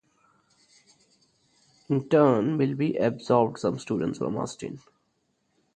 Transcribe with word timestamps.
In 1.87 2.09
turn 2.09 2.57
Milby 2.57 2.95
absorbed 2.95 3.59
some 3.59 3.77
students 3.77 4.17
from 4.17 4.35
Austin. 4.35 4.79